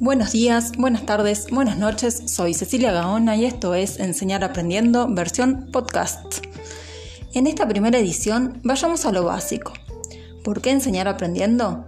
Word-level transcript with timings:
Buenos 0.00 0.30
días, 0.30 0.74
buenas 0.78 1.06
tardes, 1.06 1.48
buenas 1.50 1.76
noches. 1.76 2.22
Soy 2.26 2.54
Cecilia 2.54 2.92
Gaona 2.92 3.34
y 3.34 3.44
esto 3.44 3.74
es 3.74 3.98
Enseñar 3.98 4.44
Aprendiendo 4.44 5.08
versión 5.12 5.70
podcast. 5.72 6.36
En 7.34 7.48
esta 7.48 7.66
primera 7.66 7.98
edición 7.98 8.60
vayamos 8.62 9.06
a 9.06 9.10
lo 9.10 9.24
básico. 9.24 9.72
¿Por 10.44 10.60
qué 10.60 10.70
enseñar 10.70 11.08
aprendiendo? 11.08 11.84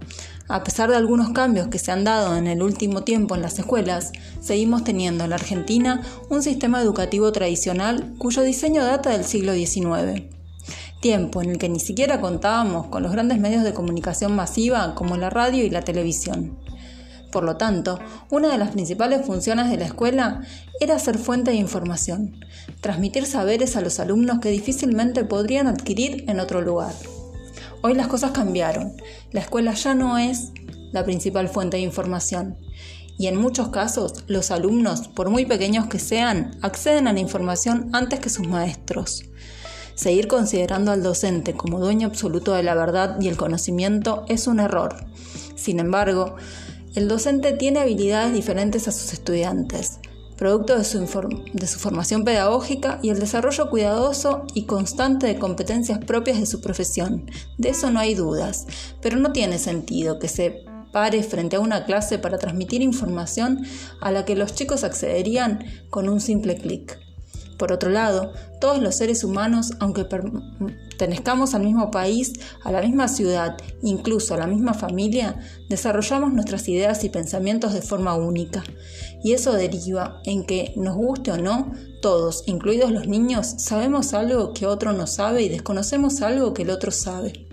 A 0.49 0.61
pesar 0.65 0.89
de 0.89 0.97
algunos 0.97 1.29
cambios 1.29 1.69
que 1.69 1.79
se 1.79 1.93
han 1.93 2.03
dado 2.03 2.35
en 2.35 2.47
el 2.47 2.61
último 2.61 3.05
tiempo 3.05 3.35
en 3.35 3.43
las 3.43 3.57
escuelas, 3.57 4.11
seguimos 4.41 4.83
teniendo 4.83 5.23
en 5.23 5.29
la 5.29 5.37
Argentina 5.37 6.01
un 6.29 6.43
sistema 6.43 6.81
educativo 6.81 7.31
tradicional 7.31 8.13
cuyo 8.17 8.41
diseño 8.41 8.83
data 8.83 9.11
del 9.11 9.23
siglo 9.23 9.53
XIX. 9.53 10.23
Tiempo 10.99 11.41
en 11.41 11.51
el 11.51 11.57
que 11.57 11.69
ni 11.69 11.79
siquiera 11.79 12.19
contábamos 12.19 12.87
con 12.87 13.03
los 13.03 13.13
grandes 13.13 13.39
medios 13.39 13.63
de 13.63 13.73
comunicación 13.73 14.35
masiva 14.35 14.95
como 14.95 15.15
la 15.15 15.29
radio 15.29 15.63
y 15.63 15.69
la 15.69 15.83
televisión. 15.83 16.59
Por 17.31 17.43
lo 17.43 17.57
tanto, 17.57 17.99
una 18.29 18.49
de 18.49 18.57
las 18.57 18.71
principales 18.71 19.25
funciones 19.25 19.69
de 19.69 19.77
la 19.77 19.85
escuela 19.85 20.41
era 20.79 20.99
ser 20.99 21.17
fuente 21.17 21.51
de 21.51 21.57
información, 21.57 22.43
transmitir 22.81 23.25
saberes 23.25 23.77
a 23.77 23.81
los 23.81 23.99
alumnos 23.99 24.39
que 24.39 24.49
difícilmente 24.49 25.23
podrían 25.23 25.67
adquirir 25.67 26.25
en 26.27 26.39
otro 26.39 26.61
lugar. 26.61 26.93
Hoy 27.81 27.95
las 27.95 28.07
cosas 28.07 28.31
cambiaron. 28.31 28.93
La 29.31 29.41
escuela 29.41 29.73
ya 29.73 29.95
no 29.95 30.17
es 30.17 30.51
la 30.91 31.03
principal 31.03 31.47
fuente 31.47 31.77
de 31.77 31.83
información. 31.83 32.57
Y 33.17 33.27
en 33.27 33.37
muchos 33.37 33.69
casos, 33.69 34.23
los 34.27 34.51
alumnos, 34.51 35.07
por 35.07 35.29
muy 35.29 35.45
pequeños 35.45 35.87
que 35.87 35.99
sean, 35.99 36.57
acceden 36.61 37.07
a 37.07 37.13
la 37.13 37.19
información 37.19 37.89
antes 37.93 38.19
que 38.19 38.29
sus 38.29 38.47
maestros. 38.47 39.25
Seguir 39.95 40.27
considerando 40.27 40.91
al 40.91 41.03
docente 41.03 41.53
como 41.53 41.79
dueño 41.79 42.07
absoluto 42.07 42.53
de 42.53 42.63
la 42.63 42.75
verdad 42.75 43.17
y 43.21 43.27
el 43.27 43.37
conocimiento 43.37 44.25
es 44.27 44.47
un 44.47 44.59
error. 44.59 44.95
Sin 45.55 45.79
embargo, 45.79 46.35
el 46.93 47.07
docente 47.07 47.53
tiene 47.53 47.79
habilidades 47.79 48.33
diferentes 48.33 48.87
a 48.87 48.91
sus 48.91 49.13
estudiantes, 49.13 49.99
producto 50.35 50.77
de 50.77 50.83
su, 50.83 51.79
formación 51.79 52.25
pedagógica 52.25 52.99
y 53.01 53.11
el 53.11 53.19
desarrollo 53.19 53.69
cuidadoso 53.69 54.43
y 54.53 54.65
constante 54.65 55.27
de 55.27 55.39
competencias 55.39 55.99
propias 55.99 56.39
de 56.39 56.45
su 56.45 56.59
profesión. 56.59 57.31
De 57.57 57.69
eso 57.69 57.91
no 57.91 57.99
hay 57.99 58.15
dudas, 58.15 58.67
pero 59.01 59.17
no 59.17 59.31
tiene 59.31 59.57
sentido 59.57 60.19
que 60.19 60.27
se 60.27 60.65
pare 60.91 61.23
frente 61.23 61.55
a 61.55 61.61
una 61.61 61.85
clase 61.85 62.19
para 62.19 62.37
transmitir 62.37 62.81
información 62.81 63.65
a 64.01 64.11
la 64.11 64.25
que 64.25 64.35
los 64.35 64.53
chicos 64.53 64.83
accederían 64.83 65.63
con 65.89 66.09
un 66.09 66.19
simple 66.19 66.57
clic. 66.57 66.99
Por 67.61 67.71
otro 67.71 67.91
lado, 67.91 68.33
todos 68.59 68.79
los 68.79 68.95
seres 68.95 69.23
humanos, 69.23 69.73
aunque 69.79 70.03
pertenezcamos 70.03 71.53
al 71.53 71.61
mismo 71.61 71.91
país, 71.91 72.33
a 72.63 72.71
la 72.71 72.81
misma 72.81 73.07
ciudad, 73.07 73.55
incluso 73.83 74.33
a 74.33 74.37
la 74.37 74.47
misma 74.47 74.73
familia, 74.73 75.39
desarrollamos 75.69 76.33
nuestras 76.33 76.67
ideas 76.67 77.03
y 77.03 77.09
pensamientos 77.09 77.73
de 77.73 77.83
forma 77.83 78.15
única. 78.15 78.63
Y 79.23 79.33
eso 79.33 79.53
deriva 79.53 80.23
en 80.25 80.43
que, 80.43 80.73
nos 80.75 80.95
guste 80.95 81.33
o 81.33 81.37
no, 81.37 81.71
todos, 82.01 82.45
incluidos 82.47 82.89
los 82.89 83.07
niños, 83.07 83.45
sabemos 83.57 84.15
algo 84.15 84.55
que 84.55 84.65
otro 84.65 84.91
no 84.93 85.05
sabe 85.05 85.43
y 85.43 85.49
desconocemos 85.49 86.23
algo 86.23 86.55
que 86.55 86.63
el 86.63 86.71
otro 86.71 86.89
sabe. 86.89 87.50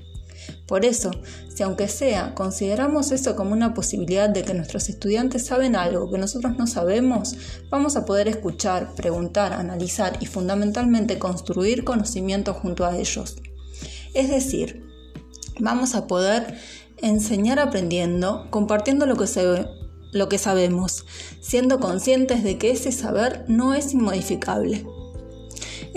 Por 0.68 0.84
eso, 0.84 1.10
si 1.48 1.62
aunque 1.62 1.88
sea 1.88 2.34
consideramos 2.34 3.10
eso 3.10 3.34
como 3.34 3.54
una 3.54 3.72
posibilidad 3.72 4.28
de 4.28 4.44
que 4.44 4.52
nuestros 4.52 4.90
estudiantes 4.90 5.46
saben 5.46 5.74
algo 5.74 6.10
que 6.10 6.18
nosotros 6.18 6.58
no 6.58 6.66
sabemos, 6.66 7.36
vamos 7.70 7.96
a 7.96 8.04
poder 8.04 8.28
escuchar, 8.28 8.94
preguntar, 8.94 9.54
analizar 9.54 10.18
y 10.20 10.26
fundamentalmente 10.26 11.18
construir 11.18 11.84
conocimiento 11.84 12.52
junto 12.52 12.84
a 12.84 12.98
ellos. 12.98 13.38
Es 14.12 14.28
decir, 14.28 14.86
vamos 15.58 15.94
a 15.94 16.06
poder 16.06 16.58
enseñar 16.98 17.58
aprendiendo, 17.60 18.50
compartiendo 18.50 19.06
lo 19.06 19.16
que, 19.16 19.26
lo 20.12 20.28
que 20.28 20.36
sabemos, 20.36 21.06
siendo 21.40 21.80
conscientes 21.80 22.44
de 22.44 22.58
que 22.58 22.72
ese 22.72 22.92
saber 22.92 23.46
no 23.48 23.72
es 23.72 23.94
inmodificable. 23.94 24.84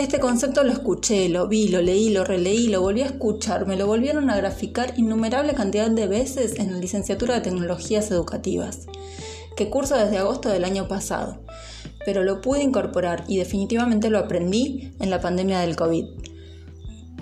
Este 0.02 0.20
concepto 0.20 0.64
lo 0.64 0.72
escuché, 0.72 1.30
lo 1.30 1.48
vi, 1.48 1.68
lo 1.68 1.80
leí, 1.80 2.10
lo 2.10 2.24
releí, 2.24 2.70
lo 2.70 2.82
volví 2.82 3.04
a 3.04 3.06
escuchar, 3.06 3.68
me 3.68 3.76
lo 3.76 3.86
volvieron 3.86 4.32
a 4.32 4.36
graficar 4.36 4.96
innumerable 4.98 5.54
cantidad 5.54 5.92
de 5.92 6.08
veces 6.08 6.58
en 6.58 6.72
la 6.72 6.80
licenciatura 6.80 7.36
de 7.36 7.42
Tecnologías 7.42 8.10
Educativas, 8.10 8.88
que 9.56 9.70
curso 9.70 9.96
desde 9.96 10.18
agosto 10.18 10.50
del 10.50 10.66
año 10.66 10.88
pasado, 10.88 11.44
pero 12.04 12.24
lo 12.24 12.42
pude 12.42 12.64
incorporar 12.64 13.26
y 13.28 13.38
definitivamente 13.38 14.10
lo 14.10 14.18
aprendí 14.18 14.92
en 15.00 15.12
la 15.12 15.22
pandemia 15.22 15.60
del 15.60 15.76
COVID. 15.76 16.06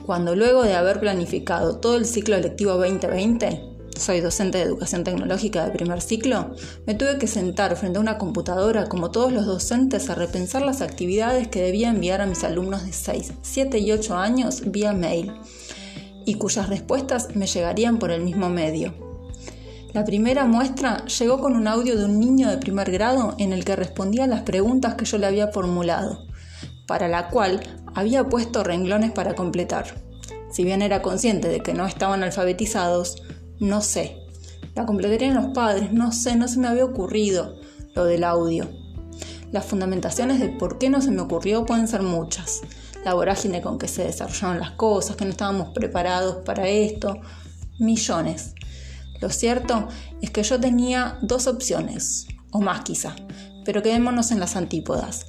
Cuando 0.05 0.37
luego 0.37 0.63
de 0.63 0.75
haber 0.75 1.01
planificado 1.01 1.79
todo 1.79 1.97
el 1.97 2.05
ciclo 2.05 2.37
electivo 2.37 2.75
2020, 2.75 3.61
soy 3.99 4.21
docente 4.21 4.57
de 4.57 4.63
educación 4.63 5.03
tecnológica 5.03 5.65
de 5.65 5.71
primer 5.71 6.01
ciclo, 6.01 6.55
me 6.87 6.95
tuve 6.95 7.17
que 7.17 7.27
sentar 7.27 7.75
frente 7.75 7.97
a 7.97 8.01
una 8.01 8.17
computadora 8.17 8.87
como 8.87 9.11
todos 9.11 9.31
los 9.31 9.45
docentes 9.45 10.09
a 10.09 10.15
repensar 10.15 10.61
las 10.61 10.81
actividades 10.81 11.47
que 11.47 11.61
debía 11.61 11.89
enviar 11.89 12.21
a 12.21 12.25
mis 12.25 12.43
alumnos 12.43 12.85
de 12.85 12.93
6, 12.93 13.33
7 13.41 13.77
y 13.79 13.91
8 13.91 14.17
años 14.17 14.63
vía 14.65 14.93
mail 14.93 15.33
y 16.25 16.35
cuyas 16.35 16.69
respuestas 16.69 17.35
me 17.35 17.47
llegarían 17.47 17.99
por 17.99 18.11
el 18.11 18.21
mismo 18.21 18.49
medio. 18.49 18.93
La 19.93 20.05
primera 20.05 20.45
muestra 20.45 21.03
llegó 21.05 21.39
con 21.39 21.55
un 21.55 21.67
audio 21.67 21.97
de 21.97 22.05
un 22.05 22.19
niño 22.19 22.49
de 22.49 22.57
primer 22.57 22.91
grado 22.91 23.35
en 23.39 23.53
el 23.53 23.65
que 23.65 23.75
respondía 23.75 24.25
a 24.25 24.27
las 24.27 24.41
preguntas 24.41 24.93
que 24.93 25.05
yo 25.05 25.17
le 25.17 25.25
había 25.25 25.47
formulado, 25.47 26.27
para 26.85 27.07
la 27.07 27.29
cual 27.29 27.59
había 27.95 28.29
puesto 28.29 28.63
renglones 28.63 29.11
para 29.11 29.33
completar. 29.33 29.85
Si 30.51 30.63
bien 30.63 30.83
era 30.83 31.01
consciente 31.01 31.47
de 31.47 31.61
que 31.61 31.73
no 31.73 31.87
estaban 31.87 32.23
alfabetizados, 32.23 33.23
no 33.59 33.81
sé. 33.81 34.17
La 34.75 34.85
completarían 34.85 35.35
los 35.35 35.53
padres, 35.53 35.91
no 35.91 36.11
sé, 36.11 36.35
no 36.35 36.47
se 36.47 36.59
me 36.59 36.67
había 36.67 36.85
ocurrido 36.85 37.59
lo 37.95 38.05
del 38.05 38.23
audio. 38.23 38.69
Las 39.51 39.65
fundamentaciones 39.65 40.39
de 40.39 40.49
por 40.49 40.77
qué 40.77 40.89
no 40.89 41.01
se 41.01 41.11
me 41.11 41.21
ocurrió 41.21 41.65
pueden 41.65 41.87
ser 41.87 42.03
muchas. 42.03 42.61
La 43.03 43.13
vorágine 43.13 43.61
con 43.61 43.77
que 43.77 43.87
se 43.87 44.03
desarrollaron 44.03 44.59
las 44.59 44.71
cosas, 44.71 45.15
que 45.15 45.25
no 45.25 45.31
estábamos 45.31 45.69
preparados 45.73 46.37
para 46.45 46.67
esto, 46.67 47.15
millones. 47.79 48.53
Lo 49.21 49.29
cierto 49.29 49.87
es 50.21 50.29
que 50.31 50.43
yo 50.43 50.59
tenía 50.59 51.17
dos 51.21 51.47
opciones, 51.47 52.27
o 52.51 52.61
más 52.61 52.81
quizá, 52.81 53.15
pero 53.65 53.81
quedémonos 53.81 54.31
en 54.31 54.39
las 54.39 54.55
antípodas. 54.55 55.25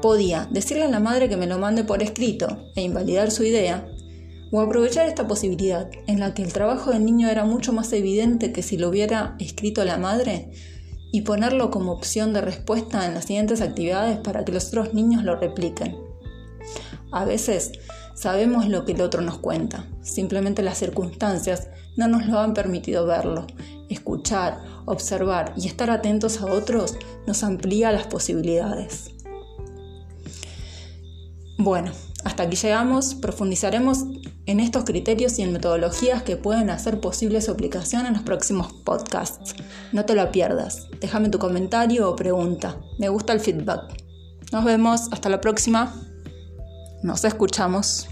Podía 0.00 0.48
decirle 0.50 0.84
a 0.84 0.88
la 0.88 1.00
madre 1.00 1.28
que 1.28 1.36
me 1.36 1.46
lo 1.46 1.58
mande 1.58 1.84
por 1.84 2.02
escrito 2.02 2.70
e 2.74 2.82
invalidar 2.82 3.30
su 3.30 3.44
idea, 3.44 3.86
o 4.52 4.60
aprovechar 4.60 5.08
esta 5.08 5.26
posibilidad 5.26 5.90
en 6.06 6.20
la 6.20 6.34
que 6.34 6.42
el 6.42 6.52
trabajo 6.52 6.90
del 6.90 7.04
niño 7.06 7.28
era 7.28 7.44
mucho 7.44 7.72
más 7.72 7.92
evidente 7.94 8.52
que 8.52 8.62
si 8.62 8.76
lo 8.76 8.90
hubiera 8.90 9.34
escrito 9.40 9.84
la 9.84 9.96
madre 9.96 10.52
y 11.10 11.22
ponerlo 11.22 11.70
como 11.70 11.92
opción 11.92 12.34
de 12.34 12.42
respuesta 12.42 13.06
en 13.06 13.14
las 13.14 13.24
siguientes 13.24 13.62
actividades 13.62 14.18
para 14.18 14.44
que 14.44 14.52
los 14.52 14.68
otros 14.68 14.92
niños 14.92 15.24
lo 15.24 15.36
repliquen. 15.36 15.96
A 17.12 17.24
veces 17.24 17.72
sabemos 18.14 18.68
lo 18.68 18.84
que 18.84 18.92
el 18.92 19.00
otro 19.00 19.22
nos 19.22 19.38
cuenta, 19.38 19.86
simplemente 20.02 20.62
las 20.62 20.78
circunstancias 20.78 21.68
no 21.96 22.06
nos 22.06 22.26
lo 22.26 22.38
han 22.38 22.52
permitido 22.52 23.06
verlo. 23.06 23.46
Escuchar, 23.88 24.58
observar 24.84 25.54
y 25.56 25.66
estar 25.66 25.90
atentos 25.90 26.42
a 26.42 26.46
otros 26.46 26.96
nos 27.26 27.42
amplía 27.42 27.90
las 27.90 28.06
posibilidades. 28.06 29.10
Bueno, 31.58 31.92
hasta 32.24 32.44
aquí 32.44 32.56
llegamos, 32.56 33.14
profundizaremos 33.14 34.04
en 34.52 34.60
estos 34.60 34.84
criterios 34.84 35.38
y 35.38 35.42
en 35.42 35.52
metodologías 35.52 36.22
que 36.22 36.36
pueden 36.36 36.68
hacer 36.68 37.00
posible 37.00 37.40
su 37.40 37.50
aplicación 37.50 38.04
en 38.04 38.12
los 38.12 38.22
próximos 38.22 38.70
podcasts. 38.84 39.54
No 39.92 40.04
te 40.04 40.14
lo 40.14 40.30
pierdas. 40.30 40.88
Déjame 41.00 41.30
tu 41.30 41.38
comentario 41.38 42.10
o 42.10 42.16
pregunta. 42.16 42.76
Me 42.98 43.08
gusta 43.08 43.32
el 43.32 43.40
feedback. 43.40 43.80
Nos 44.52 44.64
vemos. 44.64 45.08
Hasta 45.10 45.30
la 45.30 45.40
próxima. 45.40 45.94
Nos 47.02 47.24
escuchamos. 47.24 48.11